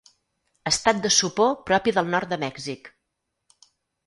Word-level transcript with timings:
Estat 0.71 1.01
de 1.03 1.11
sopor 1.17 1.51
propi 1.67 1.93
del 1.99 2.09
nord 2.15 2.33
de 2.35 2.41
Mèxic. 2.45 2.91